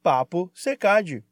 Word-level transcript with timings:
Papo 0.00 0.48
Secad. 0.54 1.24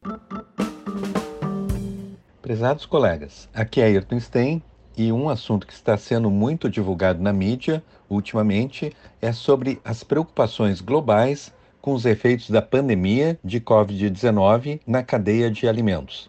Prezados 2.43 2.85
colegas, 2.85 3.49
aqui 3.55 3.81
é 3.81 3.85
Ayrton 3.85 4.19
Stein 4.19 4.63
e 4.97 5.13
um 5.13 5.29
assunto 5.29 5.67
que 5.67 5.73
está 5.73 5.97
sendo 5.97 6.29
muito 6.31 6.69
divulgado 6.69 7.23
na 7.23 7.33
mídia 7.33 7.83
ultimamente 8.11 8.93
é 9.23 9.33
sobre 9.33 9.81
as 9.85 10.03
preocupações 10.03 10.81
globais 10.81 11.55
com 11.81 11.95
os 11.95 12.05
efeitos 12.05 12.51
da 12.51 12.61
pandemia 12.61 13.39
de 13.45 13.61
Covid-19 13.61 14.81
na 14.85 15.03
cadeia 15.03 15.49
de 15.49 15.69
alimentos. 15.69 16.29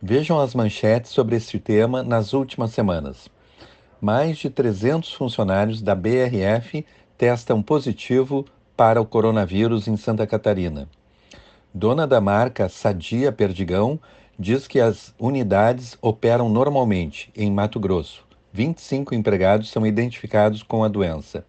Vejam 0.00 0.38
as 0.38 0.54
manchetes 0.54 1.10
sobre 1.10 1.36
esse 1.36 1.58
tema 1.58 2.04
nas 2.04 2.32
últimas 2.32 2.70
semanas. 2.70 3.28
Mais 4.00 4.38
de 4.38 4.48
300 4.48 5.12
funcionários 5.12 5.82
da 5.82 5.94
BRF 5.96 6.86
testam 7.18 7.60
positivo 7.60 8.44
para 8.76 9.00
o 9.00 9.06
coronavírus 9.06 9.88
em 9.88 9.96
Santa 9.96 10.24
Catarina. 10.24 10.88
Dona 11.76 12.06
da 12.06 12.20
marca 12.20 12.68
Sadia 12.68 13.32
Perdigão 13.32 13.98
diz 14.38 14.68
que 14.68 14.78
as 14.78 15.12
unidades 15.18 15.98
operam 16.00 16.48
normalmente 16.48 17.32
em 17.36 17.50
Mato 17.50 17.80
Grosso. 17.80 18.24
25 18.52 19.12
empregados 19.12 19.72
são 19.72 19.84
identificados 19.84 20.62
com 20.62 20.84
a 20.84 20.88
doença. 20.88 21.44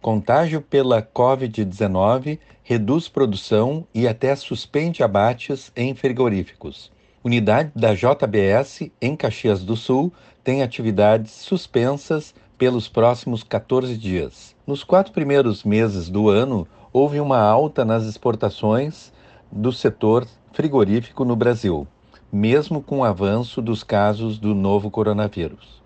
Contágio 0.00 0.62
pela 0.62 1.02
Covid-19 1.02 2.38
reduz 2.62 3.10
produção 3.10 3.86
e 3.94 4.08
até 4.08 4.34
suspende 4.34 5.02
abates 5.02 5.70
em 5.76 5.94
frigoríficos. 5.94 6.90
Unidade 7.22 7.72
da 7.76 7.94
JBS 7.94 8.90
em 9.02 9.14
Caxias 9.14 9.62
do 9.62 9.76
Sul 9.76 10.10
tem 10.42 10.62
atividades 10.62 11.30
suspensas 11.30 12.34
pelos 12.56 12.88
próximos 12.88 13.42
14 13.42 13.98
dias. 13.98 14.56
Nos 14.66 14.82
quatro 14.82 15.12
primeiros 15.12 15.62
meses 15.62 16.08
do 16.08 16.30
ano, 16.30 16.66
houve 16.90 17.20
uma 17.20 17.38
alta 17.38 17.84
nas 17.84 18.04
exportações 18.04 19.12
do 19.52 19.70
setor 19.70 20.26
frigorífico 20.52 21.24
no 21.24 21.36
Brasil 21.36 21.86
mesmo 22.32 22.82
com 22.82 23.00
o 23.00 23.04
avanço 23.04 23.60
dos 23.60 23.84
casos 23.84 24.38
do 24.38 24.54
novo 24.54 24.90
coronavírus. 24.90 25.82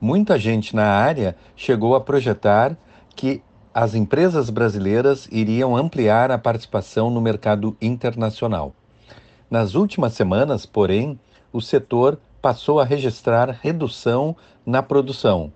Muita 0.00 0.38
gente 0.38 0.74
na 0.74 0.86
área 0.86 1.36
chegou 1.54 1.94
a 1.94 2.00
projetar 2.00 2.74
que 3.14 3.42
as 3.72 3.94
empresas 3.94 4.48
brasileiras 4.48 5.28
iriam 5.30 5.76
ampliar 5.76 6.30
a 6.30 6.38
participação 6.38 7.10
no 7.10 7.20
mercado 7.20 7.76
internacional. 7.82 8.74
Nas 9.50 9.74
últimas 9.74 10.14
semanas, 10.14 10.64
porém, 10.64 11.20
o 11.52 11.60
setor 11.60 12.18
passou 12.40 12.80
a 12.80 12.84
registrar 12.84 13.58
redução 13.60 14.34
na 14.64 14.82
produção. 14.82 15.52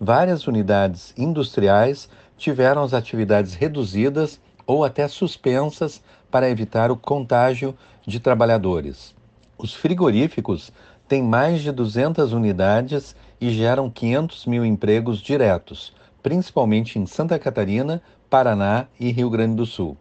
Várias 0.00 0.46
unidades 0.46 1.12
industriais 1.18 2.08
tiveram 2.38 2.82
as 2.82 2.94
atividades 2.94 3.54
reduzidas 3.54 4.40
ou 4.66 4.84
até 4.84 5.06
suspensas 5.06 6.02
para 6.36 6.50
evitar 6.50 6.90
o 6.90 6.96
contágio 6.98 7.74
de 8.06 8.20
trabalhadores. 8.20 9.14
Os 9.56 9.72
frigoríficos 9.72 10.70
têm 11.08 11.22
mais 11.22 11.62
de 11.62 11.72
200 11.72 12.34
unidades 12.34 13.16
e 13.40 13.48
geram 13.48 13.88
500 13.88 14.44
mil 14.44 14.62
empregos 14.62 15.20
diretos, 15.20 15.94
principalmente 16.22 16.98
em 16.98 17.06
Santa 17.06 17.38
Catarina, 17.38 18.02
Paraná 18.28 18.86
e 19.00 19.10
Rio 19.10 19.30
Grande 19.30 19.56
do 19.56 19.64
Sul. 19.64 19.96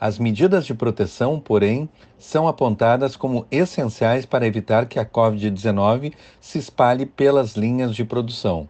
As 0.00 0.18
medidas 0.18 0.64
de 0.64 0.72
proteção, 0.72 1.38
porém, 1.38 1.90
são 2.18 2.48
apontadas 2.48 3.14
como 3.14 3.46
essenciais 3.50 4.24
para 4.24 4.46
evitar 4.46 4.86
que 4.86 4.98
a 4.98 5.04
Covid-19 5.04 6.14
se 6.40 6.56
espalhe 6.56 7.04
pelas 7.04 7.54
linhas 7.54 7.94
de 7.94 8.02
produção. 8.02 8.66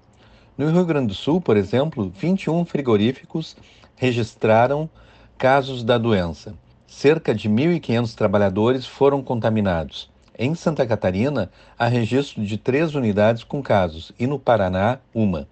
No 0.59 0.69
Rio 0.69 0.85
Grande 0.85 1.07
do 1.07 1.15
Sul, 1.15 1.41
por 1.41 1.57
exemplo, 1.57 2.13
21 2.17 2.65
frigoríficos 2.65 3.57
registraram 3.95 4.91
casos 5.39 5.85
da 5.85 5.97
doença 5.97 6.53
cerca 6.91 7.33
de 7.33 7.49
1.500 7.49 8.15
trabalhadores 8.17 8.85
foram 8.85 9.23
contaminados. 9.23 10.11
Em 10.37 10.57
Santa 10.57 10.85
Catarina, 10.85 11.49
há 11.79 11.87
registro 11.87 12.45
de 12.45 12.59
três 12.59 12.97
unidades 12.97 13.45
com 13.45 13.63
casos 13.63 14.11
e 14.19 14.27
no 14.27 14.41
Paraná, 14.41 14.99
uma. 15.15 15.49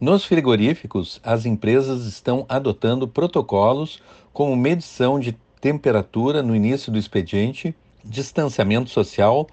Nos 0.00 0.24
frigoríficos, 0.24 1.20
as 1.22 1.46
empresas 1.46 2.04
estão 2.04 2.44
adotando 2.48 3.06
protocolos 3.06 4.02
como 4.32 4.56
medição 4.56 5.20
de 5.20 5.38
temperatura 5.60 6.42
no 6.42 6.54
início 6.54 6.90
do 6.90 6.98
expediente, 6.98 7.72
distanciamento 8.04 8.90
social, 8.90 9.46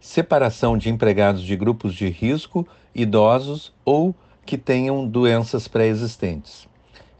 separação 0.00 0.76
de 0.76 0.90
empregados 0.90 1.42
de 1.42 1.56
grupos 1.56 1.94
de 1.94 2.08
risco, 2.08 2.66
idosos 2.92 3.72
ou 3.84 4.12
que 4.44 4.58
tenham 4.58 5.06
doenças 5.06 5.68
pré-existentes. 5.68 6.66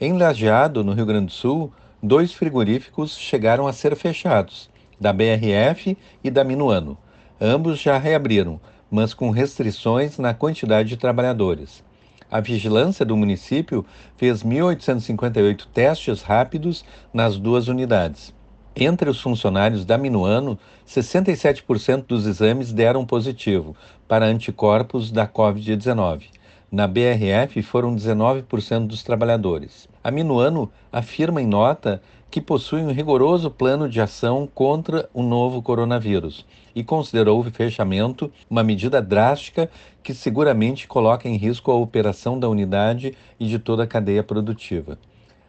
Em 0.00 0.14
Lajeado, 0.14 0.82
no 0.82 0.92
Rio 0.92 1.06
Grande 1.06 1.26
do 1.26 1.32
Sul, 1.32 1.72
dois 2.02 2.32
frigoríficos 2.32 3.16
chegaram 3.16 3.66
a 3.66 3.72
ser 3.72 3.94
fechados, 3.94 4.68
da 5.00 5.12
BRF 5.12 5.96
e 6.24 6.30
da 6.30 6.42
Minuano. 6.42 6.98
Ambos 7.40 7.78
já 7.80 7.96
reabriram, 7.96 8.60
mas 8.90 9.14
com 9.14 9.30
restrições 9.30 10.18
na 10.18 10.34
quantidade 10.34 10.88
de 10.88 10.96
trabalhadores. 10.96 11.84
A 12.30 12.40
vigilância 12.40 13.04
do 13.04 13.16
município 13.16 13.84
fez 14.16 14.42
1.858 14.42 15.66
testes 15.72 16.22
rápidos 16.22 16.84
nas 17.12 17.38
duas 17.38 17.68
unidades. 17.68 18.34
Entre 18.74 19.08
os 19.08 19.20
funcionários 19.20 19.84
da 19.84 19.98
Minuano, 19.98 20.58
67% 20.88 22.06
dos 22.06 22.26
exames 22.26 22.72
deram 22.72 23.04
positivo 23.04 23.76
para 24.08 24.26
anticorpos 24.26 25.10
da 25.10 25.28
Covid-19. 25.28 26.24
Na 26.72 26.88
BRF 26.88 27.60
foram 27.60 27.94
19% 27.94 28.86
dos 28.86 29.02
trabalhadores. 29.02 29.86
A 30.02 30.10
Minuano 30.10 30.72
afirma 30.90 31.42
em 31.42 31.46
nota 31.46 32.00
que 32.30 32.40
possui 32.40 32.80
um 32.80 32.90
rigoroso 32.90 33.50
plano 33.50 33.86
de 33.86 34.00
ação 34.00 34.48
contra 34.54 35.06
o 35.12 35.22
novo 35.22 35.60
coronavírus 35.60 36.46
e 36.74 36.82
considerou 36.82 37.38
o 37.40 37.50
fechamento 37.50 38.32
uma 38.48 38.64
medida 38.64 39.02
drástica 39.02 39.68
que 40.02 40.14
seguramente 40.14 40.88
coloca 40.88 41.28
em 41.28 41.36
risco 41.36 41.70
a 41.70 41.74
operação 41.74 42.40
da 42.40 42.48
unidade 42.48 43.14
e 43.38 43.46
de 43.46 43.58
toda 43.58 43.82
a 43.82 43.86
cadeia 43.86 44.22
produtiva. 44.22 44.98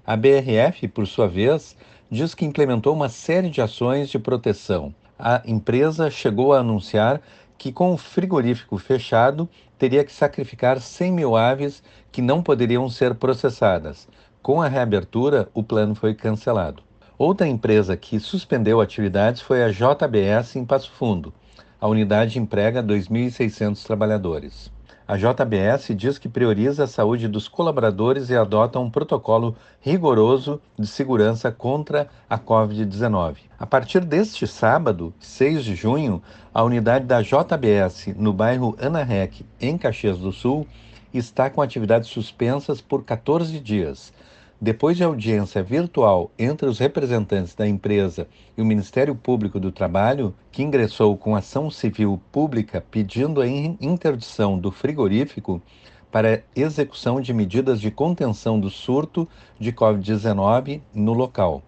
A 0.06 0.18
BRF, 0.18 0.90
por 0.90 1.08
sua 1.08 1.30
vez, 1.30 1.78
diz 2.12 2.36
que 2.36 2.44
implementou 2.44 2.94
uma 2.94 3.08
série 3.08 3.50
de 3.50 3.62
ações 3.62 4.10
de 4.10 4.20
proteção. 4.20 4.94
A 5.18 5.42
empresa 5.46 6.10
chegou 6.10 6.52
a 6.52 6.60
anunciar 6.60 7.22
que, 7.64 7.72
com 7.72 7.94
o 7.94 7.98
frigorífico 7.98 8.78
fechado, 8.78 9.48
teria 9.80 10.04
que 10.04 10.12
sacrificar 10.12 10.82
100 10.82 11.14
mil 11.14 11.34
aves 11.34 11.82
que 12.12 12.22
não 12.22 12.44
poderiam 12.44 12.90
ser 12.90 13.16
processadas. 13.16 14.06
Com 14.42 14.62
a 14.62 14.68
reabertura, 14.68 15.48
o 15.54 15.64
plano 15.64 15.96
foi 15.96 16.14
cancelado. 16.14 16.84
Outra 17.18 17.48
empresa 17.48 17.96
que 17.96 18.20
suspendeu 18.20 18.82
atividades 18.82 19.42
foi 19.42 19.64
a 19.64 19.70
JBS 19.70 20.58
em 20.58 20.66
Passo 20.66 20.92
Fundo. 20.92 21.34
A 21.80 21.88
unidade 21.88 22.38
emprega 22.38 22.84
2.600 22.84 23.82
trabalhadores. 23.86 24.70
A 25.06 25.18
JBS 25.18 25.94
diz 25.98 26.18
que 26.18 26.30
prioriza 26.30 26.86
a 26.86 26.88
saúde 26.88 27.28
dos 27.28 27.50
colaboradores 27.50 28.30
e 28.30 28.38
adota 28.38 28.80
um 28.80 28.90
protocolo 28.90 29.54
rigoroso 29.82 30.62
de 30.80 30.88
segurança 30.88 31.52
contra 31.52 32.08
a 32.30 32.40
Covid-19. 32.40 33.36
A 33.60 33.66
partir 33.66 34.00
deste 34.06 34.48
sábado, 34.48 35.14
6 35.20 35.66
de 35.66 35.76
junho, 35.76 36.24
a 36.54 36.64
unidade 36.64 37.06
da 37.06 37.22
JBS 37.22 38.16
no 38.16 38.32
bairro 38.32 38.78
Ana 38.80 39.04
Rec, 39.04 39.42
em 39.60 39.78
Caxias 39.78 40.18
do 40.20 40.32
Sul, 40.32 40.66
está 41.14 41.50
com 41.50 41.62
atividades 41.62 42.08
suspensas 42.08 42.80
por 42.80 43.04
14 43.04 43.60
dias 43.60 44.14
depois 44.64 44.96
de 44.96 45.04
audiência 45.04 45.62
virtual 45.62 46.32
entre 46.40 46.70
os 46.70 46.80
representantes 46.80 47.54
da 47.54 47.68
empresa 47.68 48.30
e 48.58 48.62
o 48.62 48.66
Ministério 48.66 49.14
Público 49.14 49.60
do 49.60 49.74
Trabalho, 49.74 50.34
que 50.54 50.64
ingressou 50.64 51.18
com 51.18 51.36
ação 51.36 51.70
civil 51.70 52.18
pública 52.32 52.82
pedindo 52.90 53.42
a 53.42 53.46
interdição 53.46 54.58
do 54.58 54.72
frigorífico 54.72 55.62
para 56.10 56.44
execução 56.56 57.20
de 57.20 57.34
medidas 57.34 57.82
de 57.82 57.92
contenção 57.92 58.58
do 58.58 58.70
surto 58.70 59.28
de 59.60 59.74
Covid-19 59.74 60.80
no 60.94 61.12
local. 61.12 61.62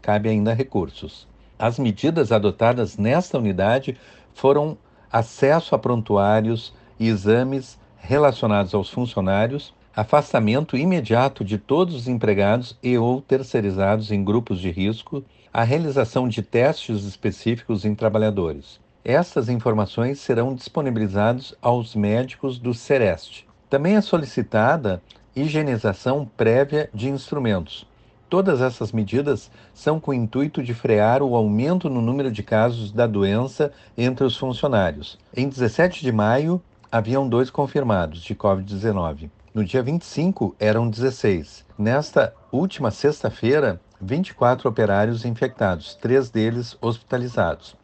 Cabe 0.00 0.28
ainda 0.28 0.54
recursos. 0.54 1.26
As 1.58 1.80
medidas 1.80 2.30
adotadas 2.30 2.96
nesta 2.96 3.38
unidade 3.38 3.98
foram 4.32 4.78
acesso 5.10 5.74
a 5.74 5.78
prontuários 5.80 6.72
e 6.96 7.08
exames 7.08 7.76
relacionados 7.96 8.72
aos 8.72 8.88
funcionários, 8.88 9.74
afastamento 9.96 10.76
imediato 10.76 11.42
de 11.42 11.56
todos 11.56 11.94
os 11.94 12.06
empregados 12.06 12.76
e 12.82 12.98
ou 12.98 13.22
terceirizados 13.22 14.12
em 14.12 14.22
grupos 14.22 14.60
de 14.60 14.70
risco, 14.70 15.24
a 15.50 15.62
realização 15.62 16.28
de 16.28 16.42
testes 16.42 17.04
específicos 17.04 17.86
em 17.86 17.94
trabalhadores. 17.94 18.78
Essas 19.02 19.48
informações 19.48 20.20
serão 20.20 20.54
disponibilizadas 20.54 21.54
aos 21.62 21.94
médicos 21.94 22.58
do 22.58 22.74
Sereste. 22.74 23.48
Também 23.70 23.96
é 23.96 24.02
solicitada 24.02 25.00
higienização 25.34 26.30
prévia 26.36 26.90
de 26.92 27.08
instrumentos. 27.08 27.86
Todas 28.28 28.60
essas 28.60 28.92
medidas 28.92 29.50
são 29.72 29.98
com 29.98 30.10
o 30.10 30.14
intuito 30.14 30.62
de 30.62 30.74
frear 30.74 31.22
o 31.22 31.34
aumento 31.34 31.88
no 31.88 32.02
número 32.02 32.30
de 32.30 32.42
casos 32.42 32.92
da 32.92 33.06
doença 33.06 33.72
entre 33.96 34.24
os 34.24 34.36
funcionários. 34.36 35.18
Em 35.34 35.48
17 35.48 36.02
de 36.02 36.12
maio, 36.12 36.60
haviam 36.92 37.26
dois 37.26 37.48
confirmados 37.48 38.20
de 38.20 38.34
Covid-19. 38.34 39.30
No 39.56 39.64
dia 39.64 39.82
25, 39.82 40.54
eram 40.60 40.86
16. 40.90 41.64
Nesta 41.78 42.34
última 42.52 42.90
sexta-feira, 42.90 43.80
24 43.98 44.68
operários 44.68 45.24
infectados, 45.24 45.94
três 45.94 46.28
deles 46.28 46.76
hospitalizados. 46.78 47.74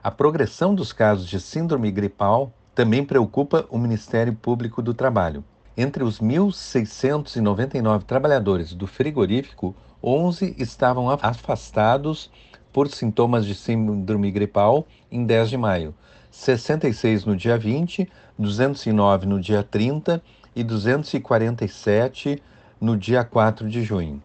A 0.00 0.08
progressão 0.08 0.72
dos 0.72 0.92
casos 0.92 1.28
de 1.28 1.40
síndrome 1.40 1.90
gripal 1.90 2.52
também 2.76 3.04
preocupa 3.04 3.66
o 3.70 3.76
Ministério 3.76 4.36
Público 4.36 4.80
do 4.80 4.94
Trabalho. 4.94 5.42
Entre 5.76 6.04
os 6.04 6.20
1.699 6.20 8.04
trabalhadores 8.04 8.72
do 8.72 8.86
frigorífico, 8.86 9.74
11 10.00 10.54
estavam 10.60 11.10
afastados 11.10 12.30
por 12.72 12.86
sintomas 12.86 13.44
de 13.44 13.56
síndrome 13.56 14.30
gripal 14.30 14.86
em 15.10 15.26
10 15.26 15.50
de 15.50 15.56
maio, 15.56 15.92
66 16.30 17.24
no 17.24 17.34
dia 17.34 17.58
20, 17.58 18.08
209 18.38 19.26
no 19.26 19.40
dia 19.40 19.64
30 19.64 20.22
e 20.56 20.64
247 20.64 22.42
no 22.80 22.96
dia 22.96 23.22
4 23.22 23.68
de 23.68 23.82
junho. 23.84 24.22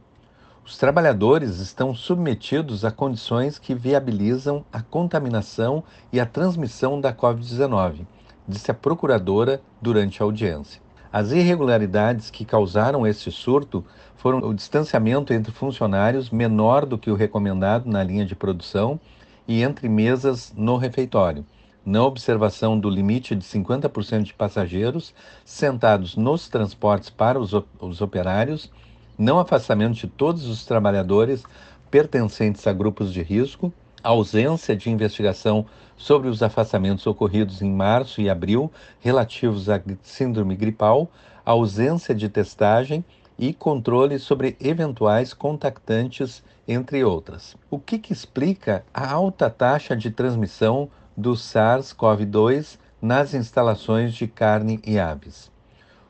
Os 0.66 0.78
trabalhadores 0.78 1.60
estão 1.60 1.94
submetidos 1.94 2.86
a 2.86 2.92
condições 2.92 3.60
que 3.60 3.75
viabilizam 3.75 4.63
a 4.72 4.81
contaminação 4.81 5.83
e 6.13 6.19
a 6.19 6.25
transmissão 6.25 7.01
da 7.01 7.13
Covid-19, 7.13 8.06
disse 8.48 8.72
a 8.72 8.74
procuradora 8.74 9.62
durante 9.81 10.22
a 10.22 10.25
audiência. 10.25 10.81
As 11.12 11.31
irregularidades 11.31 12.30
que 12.30 12.45
causaram 12.45 13.06
esse 13.06 13.30
surto 13.30 13.83
foram 14.16 14.39
o 14.39 14.54
distanciamento 14.54 15.33
entre 15.33 15.51
funcionários 15.51 16.30
menor 16.30 16.86
do 16.86 16.98
que 16.98 17.12
o 17.12 17.16
recomendado 17.16 17.89
na 17.89 18.01
linha 18.01 18.25
de 18.25 18.36
produção 18.36 18.98
e 19.45 19.62
entre 19.62 19.89
mesas 19.89 20.54
no 20.56 20.78
refeitório, 20.78 21.45
não 21.86 22.06
observação 22.06 22.80
do 22.80 22.89
limite 22.89 23.36
de 23.36 23.44
50% 23.44 24.24
de 24.24 24.33
passageiros 24.33 25.13
sentados 25.44 26.16
nos 26.16 26.48
transportes 26.48 27.10
para 27.10 27.39
os, 27.39 27.51
os 27.80 28.01
operários 28.01 28.72
não 29.18 29.39
afastamento 29.39 29.95
de 29.95 30.07
todos 30.07 30.48
os 30.48 30.66
trabalhadores 30.66 31.44
pertencentes 31.89 32.66
a 32.66 32.74
grupos 32.74 33.13
de 33.13 33.22
risco, 33.22 33.72
ausência 34.04 34.75
de 34.75 34.89
investigação 34.89 35.66
sobre 35.95 36.28
os 36.28 36.42
afastamentos 36.42 37.06
ocorridos 37.06 37.62
em 37.62 37.72
março 37.72 38.22
e 38.22 38.30
abril 38.30 38.72
relativos 39.00 39.69
à 39.69 39.80
síndrome 40.01 40.56
gripal, 40.56 41.07
ausência 41.45 42.16
de 42.16 42.28
testagem 42.30 43.06
e 43.38 43.54
controle 43.54 44.18
sobre 44.19 44.56
eventuais 44.60 45.33
contactantes, 45.33 46.44
entre 46.68 47.04
outras. 47.04 47.56
O 47.69 47.80
que, 47.80 47.98
que 47.98 48.13
explica 48.13 48.83
a 48.94 49.12
alta 49.12 49.50
taxa 49.50 49.95
de 49.95 50.12
transmissão 50.12 50.89
do 51.16 51.34
SARS-CoV-2 51.34 52.78
nas 53.02 53.34
instalações 53.34 54.13
de 54.13 54.28
carne 54.28 54.80
e 54.86 55.00
aves? 55.00 55.52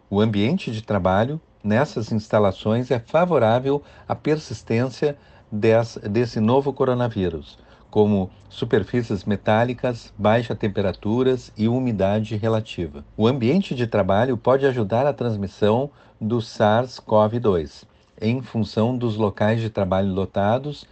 O 0.10 0.20
ambiente 0.20 0.72
de 0.72 0.82
trabalho 0.82 1.40
nessas 1.64 2.12
instalações 2.12 2.92
é 2.92 3.00
favorável 3.00 3.82
à 4.08 4.16
persistência 4.16 5.18
desse, 5.52 6.40
novo 6.40 6.72
coronavírus, 6.72 7.58
como 7.90 8.30
superfícies 8.50 9.26
metálicas, 9.26 10.14
baixa 10.18 10.56
temperaturas 10.56 11.52
e 11.58 11.68
umidade 11.68 12.36
relativa. 12.36 13.04
O 13.18 13.28
ambiente 13.28 13.76
de 13.76 13.86
trabalho 13.86 14.38
pode 14.38 14.66
ajudar 14.66 15.06
a 15.06 15.14
transmissão 15.14 15.90
do 16.20 16.38
SARS-CoV-2, 16.38 17.84
em 18.20 18.42
função 18.42 18.98
dos 18.98 19.18
locais 19.18 19.60
de 19.60 19.70
trabalho 19.70 20.14
lotados, 20.14 20.86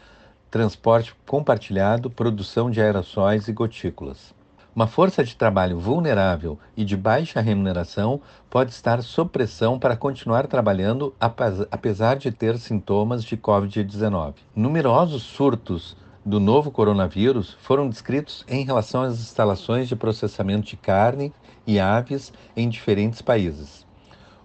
transporte 0.50 1.16
compartilhado, 1.26 2.10
produção 2.10 2.70
de 2.70 2.82
aerossóis 2.82 3.48
e 3.48 3.54
gotículas. 3.54 4.34
Uma 4.76 4.88
força 4.88 5.24
de 5.24 5.36
trabalho 5.36 5.80
vulnerável 5.80 6.58
e 6.78 6.86
de 6.86 6.96
baixa 6.96 7.42
remuneração 7.42 8.22
pode 8.50 8.72
estar 8.72 9.02
sob 9.02 9.30
pressão 9.30 9.78
para 9.78 9.98
continuar 9.98 10.48
trabalhando 10.48 11.14
apesar 11.20 12.16
de 12.18 12.32
ter 12.32 12.58
sintomas 12.58 13.24
de 13.24 13.36
Covid-19. 13.36 14.36
Numerosos 14.56 15.24
surtos 15.24 15.98
do 16.26 16.40
novo 16.40 16.72
coronavírus 16.72 17.58
foram 17.62 17.90
descritos 17.90 18.46
em 18.48 18.64
relação 18.64 19.02
às 19.02 19.20
instalações 19.20 19.88
de 19.88 19.96
processamento 19.96 20.68
de 20.68 20.78
carne 20.78 21.34
e 21.66 21.80
aves 21.80 22.32
em 22.56 22.70
diferentes 22.70 23.22
países. 23.22 23.89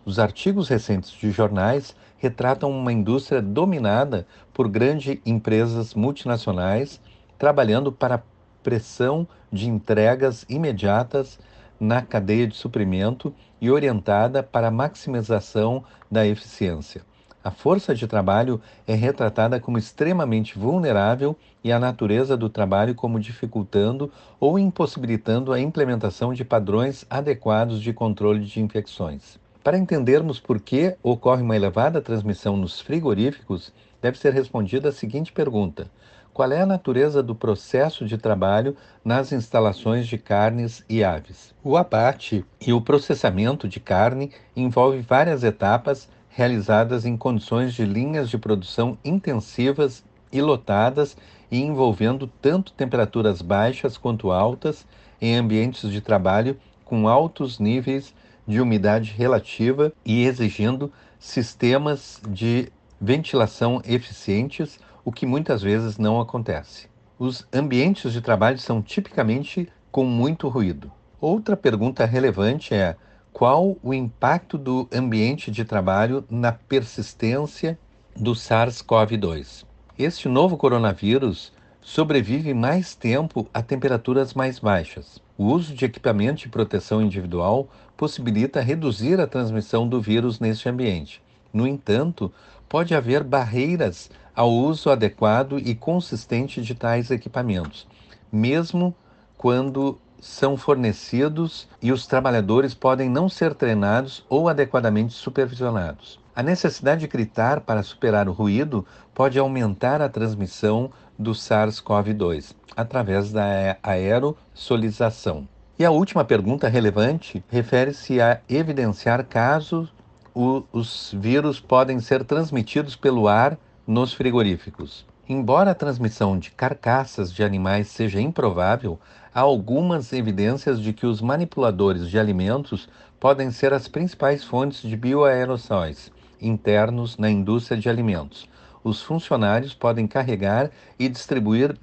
Os 0.06 0.18
artigos 0.18 0.68
recentes 0.68 1.10
de 1.12 1.30
jornais 1.30 1.96
retratam 2.18 2.70
uma 2.70 2.92
indústria 2.92 3.40
dominada 3.40 4.26
por 4.52 4.68
grandes 4.68 5.18
empresas 5.24 5.94
multinacionais 5.94 7.00
trabalhando 7.38 7.90
para 7.90 8.22
pressão 8.62 9.26
de 9.50 9.68
entregas 9.68 10.44
imediatas 10.46 11.38
na 11.80 12.02
cadeia 12.02 12.46
de 12.46 12.54
suprimento 12.54 13.34
e 13.60 13.70
orientada 13.70 14.42
para 14.42 14.68
a 14.68 14.70
maximização 14.70 15.84
da 16.10 16.26
eficiência. 16.26 17.02
A 17.42 17.50
força 17.50 17.94
de 17.94 18.06
trabalho 18.06 18.60
é 18.86 18.94
retratada 18.94 19.58
como 19.58 19.78
extremamente 19.78 20.58
vulnerável 20.58 21.34
e 21.62 21.72
a 21.72 21.78
natureza 21.78 22.36
do 22.36 22.50
trabalho 22.50 22.94
como 22.94 23.18
dificultando 23.18 24.12
ou 24.38 24.58
impossibilitando 24.58 25.50
a 25.52 25.60
implementação 25.60 26.34
de 26.34 26.44
padrões 26.44 27.06
adequados 27.08 27.80
de 27.80 27.92
controle 27.92 28.40
de 28.44 28.60
infecções. 28.60 29.42
Para 29.64 29.78
entendermos 29.78 30.38
por 30.38 30.61
que 30.61 30.94
ocorre 31.02 31.40
uma 31.40 31.56
elevada 31.56 32.02
transmissão 32.02 32.55
nos 32.55 32.82
frigoríficos, 32.82 33.72
deve 34.02 34.19
ser 34.19 34.34
respondida 34.34 34.90
a 34.90 34.93
seguinte 34.93 35.32
pergunta: 35.32 35.90
qual 36.34 36.52
é 36.52 36.61
a 36.61 36.66
natureza 36.66 37.22
do 37.22 37.34
processo 37.34 38.05
de 38.05 38.19
trabalho 38.19 38.76
nas 39.02 39.32
instalações 39.32 40.06
de 40.06 40.19
carnes 40.19 40.84
e 40.87 41.02
aves. 41.02 41.55
O 41.64 41.78
abate 41.78 42.44
e 42.61 42.75
o 42.75 42.81
processamento 42.82 43.66
de 43.66 43.81
carne 43.81 44.31
envolve 44.55 45.00
várias 45.00 45.43
etapas 45.43 46.10
realizadas 46.28 47.06
em 47.06 47.17
condições 47.17 47.72
de 47.72 47.87
linhas 47.87 48.28
de 48.28 48.37
produção 48.37 48.99
intensivas 49.02 50.05
e 50.31 50.43
lotadas 50.43 51.17
e 51.50 51.58
envolvendo 51.58 52.26
tanto 52.43 52.70
temperaturas 52.75 53.40
baixas 53.40 53.96
quanto 53.96 54.31
altas 54.31 54.87
em 55.22 55.34
ambientes 55.37 55.90
de 55.90 56.02
trabalho 56.02 56.55
com 56.84 57.08
altos 57.08 57.58
níveis 57.58 58.12
de 58.46 58.61
umidade 58.61 59.14
relativa 59.17 59.93
e 60.05 60.25
exigindo 60.25 60.93
sistemas 61.19 62.20
de 62.29 62.70
ventilação 63.00 63.81
eficientes 63.85 64.79
o 65.05 65.12
que 65.12 65.26
muitas 65.26 65.62
vezes 65.62 65.99
não 65.99 66.20
acontece. 66.20 66.88
Os 67.19 67.46
ambientes 67.52 68.12
de 68.12 68.20
trabalho 68.20 68.58
são 68.58 68.82
tipicamente 68.82 69.69
com 69.91 70.05
muito 70.05 70.49
ruído. 70.49 70.91
Outra 71.20 71.56
pergunta 71.56 72.05
relevante 72.05 72.75
é 72.75 72.96
qual 73.32 73.76
o 73.82 73.93
impacto 73.93 74.58
do 74.58 74.88
ambiente 74.93 75.50
de 75.50 75.64
trabalho 75.64 76.25
na 76.31 76.52
persistência 76.52 77.79
do 78.17 78.32
SARS-CoV-2. 78.32 79.64
Este 79.99 80.29
novo 80.29 80.56
coronavírus 80.56 81.53
sobrevive 81.81 82.55
mais 82.55 82.94
tempo 82.94 83.46
a 83.53 83.60
temperaturas 83.60 84.34
mais 84.34 84.58
baixas. 84.58 85.20
O 85.36 85.46
uso 85.46 85.74
de 85.74 85.84
equipamento 85.84 86.43
de 86.43 86.48
proteção 86.48 87.03
individual 87.03 87.69
possibilita 87.96 88.60
reduzir 88.60 89.20
a 89.20 89.27
transmissão 89.27 89.89
do 89.89 90.01
vírus 90.01 90.41
neste 90.41 90.69
ambiente. 90.69 91.22
No 91.53 91.67
entanto, 91.67 92.32
pode 92.69 92.94
haver 92.94 93.22
barreiras 93.22 94.10
ao 94.34 94.51
uso 94.51 94.91
adequado 94.91 95.58
e 95.58 95.74
consistente 95.74 96.60
de 96.60 96.74
tais 96.74 97.10
equipamentos, 97.10 97.86
mesmo 98.32 98.94
quando 99.39 99.98
são 100.20 100.56
fornecidos 100.56 101.69
e 101.82 101.93
os 101.93 102.06
trabalhadores 102.06 102.74
podem 102.74 103.08
não 103.10 103.29
ser 103.29 103.55
treinados 103.55 104.24
ou 104.29 104.48
adequadamente 104.48 105.13
supervisionados. 105.13 106.19
A 106.34 106.43
necessidade 106.43 107.03
de 107.03 107.06
gritar 107.06 107.60
para 107.60 107.82
superar 107.82 108.29
o 108.29 108.32
ruído 108.32 108.84
pode 109.15 109.39
aumentar 109.39 110.01
a 110.01 110.08
transmissão 110.08 110.91
do 111.17 111.32
SARS-CoV-2 111.32 112.55
através 112.77 113.31
da 113.31 113.77
aerossolização. 113.82 115.46
E 115.76 115.84
a 115.84 115.90
última 115.90 116.24
pergunta 116.24 116.69
relevante 116.69 117.44
refere-se 117.48 118.20
a 118.20 118.40
evidenciar 118.48 119.24
casos 119.24 119.93
o, 120.32 120.62
os 120.72 121.12
vírus 121.19 121.58
podem 121.58 121.98
ser 121.98 122.22
transmitidos 122.22 122.94
pelo 122.94 123.26
ar 123.26 123.58
nos 123.84 124.12
frigoríficos. 124.12 125.04
Embora 125.28 125.72
a 125.72 125.74
transmissão 125.74 126.38
de 126.38 126.52
carcaças 126.52 127.32
de 127.32 127.43
animais 127.43 127.88
seja 127.88 128.20
improvável, 128.20 129.00
há 129.34 129.40
algumas 129.40 130.12
evidências 130.12 130.81
de 130.81 130.93
que 130.93 131.06
os 131.06 131.20
manipuladores 131.20 132.08
de 132.08 132.20
alimentos 132.20 132.88
podem 133.19 133.50
ser 133.50 133.72
as 133.72 133.88
principais 133.88 134.44
fontes 134.44 134.81
de 134.81 134.96
bioaerossóis 134.96 136.12
internos 136.40 137.16
na 137.16 137.28
indústria 137.28 137.76
de 137.76 137.88
alimentos. 137.88 138.48
Os 138.84 139.02
funcionários 139.02 139.74
podem 139.74 140.06
carregar 140.06 140.70
e 140.98 141.08
distribuir 141.08 141.76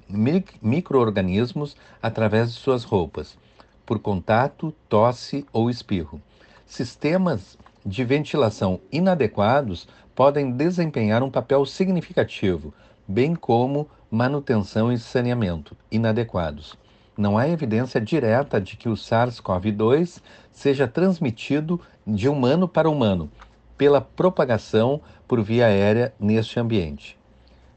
microorganismos 0.62 1.76
através 2.00 2.54
de 2.54 2.60
suas 2.60 2.84
roupas, 2.84 3.36
por 3.84 3.98
contato, 3.98 4.74
tosse 4.88 5.46
ou 5.52 5.68
espirro. 5.68 6.20
Sistemas 6.66 7.58
de 7.84 8.04
ventilação 8.04 8.80
inadequados 8.90 9.88
podem 10.14 10.52
desempenhar 10.52 11.22
um 11.22 11.30
papel 11.30 11.64
significativo, 11.66 12.72
bem 13.06 13.34
como 13.34 13.88
manutenção 14.10 14.92
e 14.92 14.98
saneamento 14.98 15.76
inadequados. 15.90 16.76
Não 17.16 17.36
há 17.36 17.48
evidência 17.48 18.00
direta 18.00 18.60
de 18.60 18.76
que 18.76 18.88
o 18.88 18.94
SARS-CoV-2 18.94 20.20
seja 20.50 20.88
transmitido 20.88 21.80
de 22.06 22.28
humano 22.28 22.66
para 22.66 22.88
humano 22.88 23.30
pela 23.76 24.00
propagação 24.00 25.00
por 25.26 25.42
via 25.42 25.66
aérea 25.66 26.14
neste 26.18 26.60
ambiente. 26.60 27.18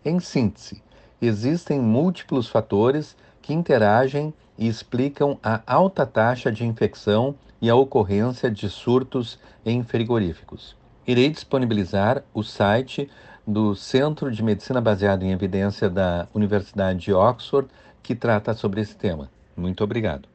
Em 0.04 0.20
síntese, 0.20 0.84
existem 1.22 1.80
múltiplos 1.80 2.48
fatores 2.48 3.18
que 3.46 3.54
interagem 3.54 4.34
e 4.58 4.68
explicam 4.68 5.38
a 5.44 5.62
alta 5.68 6.04
taxa 6.04 6.52
de 6.52 6.66
infecção 6.66 7.36
e 7.62 7.70
a 7.70 7.76
ocorrência 7.76 8.50
de 8.50 8.68
surtos 8.68 9.40
em 9.64 9.84
frigoríficos. 9.84 10.76
Irei 11.06 11.30
disponibilizar 11.30 12.24
o 12.34 12.42
site 12.42 13.08
do 13.46 13.76
Centro 13.76 14.32
de 14.32 14.42
Medicina 14.42 14.82
Baseada 14.82 15.24
em 15.24 15.32
Evidência 15.32 15.88
da 15.88 16.28
Universidade 16.34 16.98
de 16.98 17.14
Oxford, 17.14 17.70
que 18.02 18.16
trata 18.16 18.56
sobre 18.56 18.82
esse 18.82 18.96
tema. 18.96 19.30
Muito 19.56 19.84
obrigado. 19.84 20.28